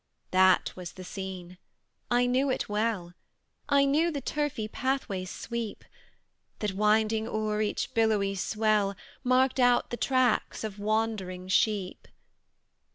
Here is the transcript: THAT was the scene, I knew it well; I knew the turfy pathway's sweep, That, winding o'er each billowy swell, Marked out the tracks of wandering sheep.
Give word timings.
THAT 0.31 0.75
was 0.75 0.93
the 0.93 1.03
scene, 1.03 1.59
I 2.09 2.25
knew 2.25 2.49
it 2.49 2.67
well; 2.67 3.13
I 3.69 3.85
knew 3.85 4.09
the 4.11 4.19
turfy 4.19 4.67
pathway's 4.67 5.29
sweep, 5.29 5.85
That, 6.57 6.73
winding 6.73 7.27
o'er 7.27 7.61
each 7.61 7.93
billowy 7.93 8.33
swell, 8.33 8.95
Marked 9.23 9.59
out 9.59 9.91
the 9.91 9.97
tracks 9.97 10.63
of 10.63 10.79
wandering 10.79 11.47
sheep. 11.49 12.07